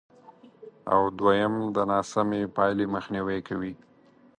[0.93, 3.73] او دوېم د ناسمې پایلې مخنیوی کوي،